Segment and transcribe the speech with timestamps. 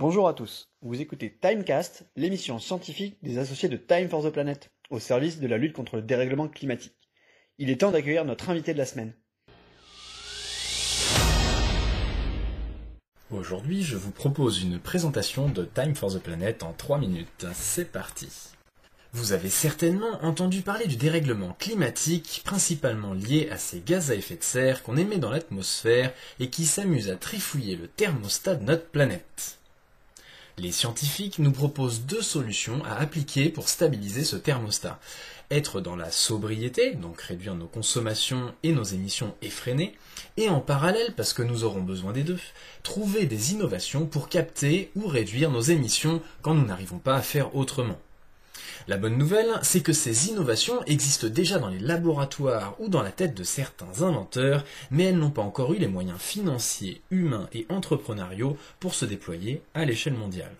[0.00, 4.70] Bonjour à tous, vous écoutez Timecast, l'émission scientifique des associés de Time for the Planet,
[4.88, 6.96] au service de la lutte contre le dérèglement climatique.
[7.58, 9.12] Il est temps d'accueillir notre invité de la semaine.
[13.30, 17.44] Aujourd'hui, je vous propose une présentation de Time for the Planet en 3 minutes.
[17.52, 18.30] C'est parti.
[19.12, 24.36] Vous avez certainement entendu parler du dérèglement climatique, principalement lié à ces gaz à effet
[24.36, 28.86] de serre qu'on émet dans l'atmosphère et qui s'amusent à trifouiller le thermostat de notre
[28.86, 29.59] planète.
[30.60, 35.00] Les scientifiques nous proposent deux solutions à appliquer pour stabiliser ce thermostat.
[35.50, 39.96] Être dans la sobriété, donc réduire nos consommations et nos émissions effrénées,
[40.36, 42.38] et en parallèle, parce que nous aurons besoin des deux,
[42.82, 47.56] trouver des innovations pour capter ou réduire nos émissions quand nous n'arrivons pas à faire
[47.56, 47.98] autrement.
[48.90, 53.12] La bonne nouvelle, c'est que ces innovations existent déjà dans les laboratoires ou dans la
[53.12, 57.66] tête de certains inventeurs, mais elles n'ont pas encore eu les moyens financiers, humains et
[57.68, 60.50] entrepreneuriaux pour se déployer à l'échelle mondiale.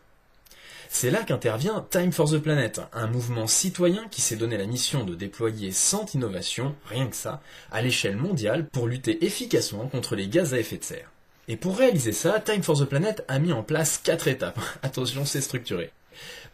[0.89, 5.03] C'est là qu'intervient Time for the Planet, un mouvement citoyen qui s'est donné la mission
[5.03, 10.29] de déployer 100 innovations, rien que ça, à l'échelle mondiale pour lutter efficacement contre les
[10.29, 11.11] gaz à effet de serre.
[11.49, 14.61] Et pour réaliser ça, Time for the Planet a mis en place quatre étapes.
[14.85, 15.91] Attention, c'est structuré.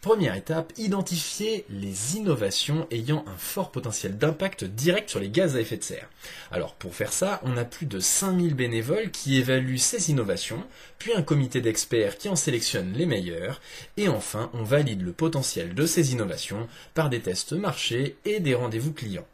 [0.01, 5.61] Première étape, identifier les innovations ayant un fort potentiel d'impact direct sur les gaz à
[5.61, 6.09] effet de serre.
[6.51, 10.63] Alors pour faire ça, on a plus de 5000 bénévoles qui évaluent ces innovations,
[10.99, 13.59] puis un comité d'experts qui en sélectionne les meilleures,
[13.97, 18.55] et enfin on valide le potentiel de ces innovations par des tests marchés et des
[18.55, 19.27] rendez-vous clients.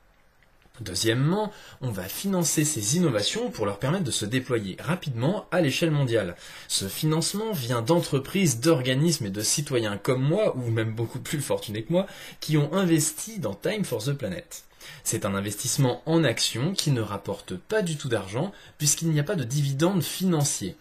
[0.81, 5.91] Deuxièmement, on va financer ces innovations pour leur permettre de se déployer rapidement à l'échelle
[5.91, 6.35] mondiale.
[6.67, 11.83] Ce financement vient d'entreprises, d'organismes et de citoyens comme moi, ou même beaucoup plus fortunés
[11.83, 12.07] que moi,
[12.39, 14.63] qui ont investi dans Time for the Planet.
[15.03, 19.23] C'est un investissement en action qui ne rapporte pas du tout d'argent puisqu'il n'y a
[19.23, 20.75] pas de dividendes financiers.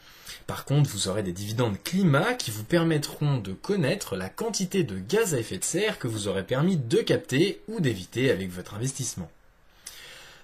[0.47, 4.98] Par contre, vous aurez des dividendes climat qui vous permettront de connaître la quantité de
[4.98, 8.73] gaz à effet de serre que vous aurez permis de capter ou d'éviter avec votre
[8.75, 9.31] investissement.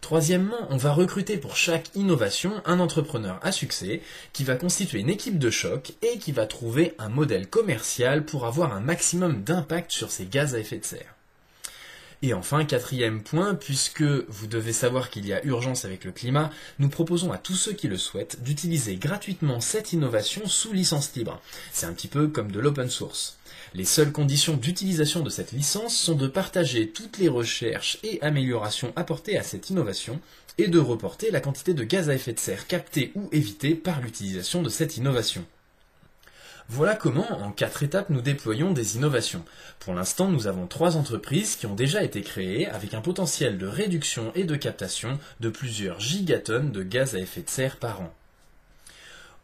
[0.08, 4.01] Troisièmement, on va recruter pour chaque innovation un entrepreneur à succès
[4.33, 8.46] qui va constituer une équipe de choc et qui va trouver un modèle commercial pour
[8.46, 11.17] avoir un maximum d'impact sur ces gaz à effet de serre.
[12.20, 16.51] Et enfin, quatrième point, puisque vous devez savoir qu'il y a urgence avec le climat,
[16.80, 21.40] nous proposons à tous ceux qui le souhaitent d'utiliser gratuitement cette innovation sous licence libre.
[21.73, 23.39] C'est un petit peu comme de l'open source.
[23.73, 28.92] Les seules conditions d'utilisation de cette licence sont de partager toutes les recherches et améliorations
[28.96, 30.20] apportées à cette innovation
[30.58, 34.01] et de reporter la quantité de gaz à effet de serre captée ou évitée par
[34.01, 35.45] l'utilisation de cette innovation.
[36.70, 39.42] Voilà comment, en quatre étapes, nous déployons des innovations.
[39.79, 43.67] Pour l'instant, nous avons trois entreprises qui ont déjà été créées avec un potentiel de
[43.67, 48.12] réduction et de captation de plusieurs gigatonnes de gaz à effet de serre par an.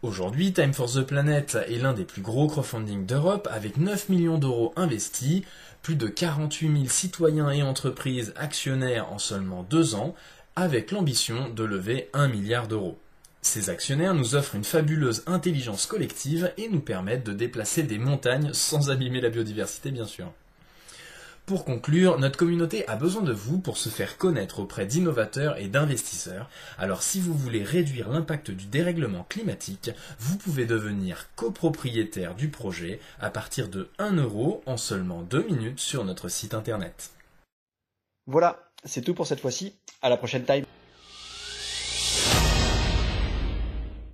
[0.03, 4.37] Aujourd'hui, Time for the Planet est l'un des plus gros crowdfunding d'Europe avec 9 millions
[4.37, 5.45] d'euros investis,
[5.81, 10.15] plus de 48 000 citoyens et entreprises actionnaires en seulement deux ans,
[10.57, 12.99] avec l'ambition de lever 1 milliard d'euros.
[13.45, 18.55] Ces actionnaires nous offrent une fabuleuse intelligence collective et nous permettent de déplacer des montagnes
[18.55, 20.33] sans abîmer la biodiversité bien sûr.
[21.45, 25.69] Pour conclure, notre communauté a besoin de vous pour se faire connaître auprès d'innovateurs et
[25.69, 26.49] d'investisseurs.
[26.79, 32.99] Alors si vous voulez réduire l'impact du dérèglement climatique, vous pouvez devenir copropriétaire du projet
[33.21, 37.11] à partir de 1 euro en seulement 2 minutes sur notre site internet.
[38.27, 39.75] Voilà, c'est tout pour cette fois-ci.
[40.01, 40.64] À la prochaine time.